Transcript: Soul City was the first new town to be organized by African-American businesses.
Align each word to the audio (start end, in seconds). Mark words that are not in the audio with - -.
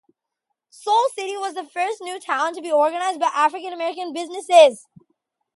Soul 0.71 1.09
City 1.13 1.37
was 1.37 1.53
the 1.53 1.63
first 1.63 2.01
new 2.01 2.19
town 2.19 2.55
to 2.55 2.61
be 2.63 2.71
organized 2.71 3.19
by 3.19 3.29
African-American 3.35 4.13
businesses. 4.13 4.87